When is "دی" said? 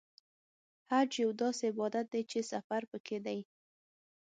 2.13-2.21, 3.25-3.39